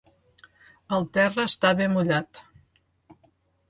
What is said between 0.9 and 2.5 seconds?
El terra estava mullat.